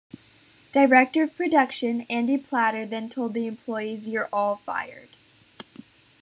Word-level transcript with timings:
Director 0.73 1.21
of 1.21 1.35
Production, 1.37 2.07
Andy 2.09 2.35
Platter, 2.39 2.87
then 2.87 3.07
told 3.07 3.35
the 3.35 3.45
employees 3.45 4.07
You're 4.07 4.29
all 4.33 4.55
fired. 4.55 5.09